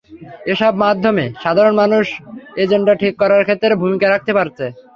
এসব 0.53 0.73
মাধ্যমে 0.83 1.25
সাধারণ 1.43 1.73
মানুষও 1.81 2.15
এজেন্ডা 2.57 2.93
ঠিক 3.01 3.13
করার 3.21 3.45
ক্ষেত্রে 3.47 3.73
ভূমিকা 3.81 4.07
রাখতে 4.07 4.31
পারছে। 4.37 4.65